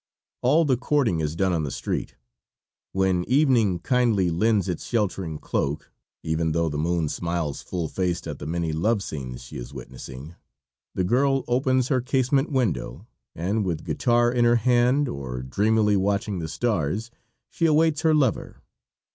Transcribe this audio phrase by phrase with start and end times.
[0.41, 2.15] All the courting is done on the street.
[2.91, 5.91] When evening kindly lends its sheltering cloak,
[6.23, 10.33] even though the moon smiles full faced at the many love scenes she is witnessing,
[10.95, 16.39] the girl opens her casement window and, with guitar in her hand or dreamily watching
[16.39, 17.11] the stars,
[17.51, 18.59] she awaits her lover.